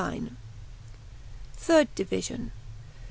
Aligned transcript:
line). 0.01 0.35
THIRD 1.57 1.93
DIVISION. 1.93 2.51